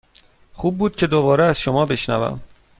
[0.53, 2.39] خوب بود که دوباره از شما بشنوم.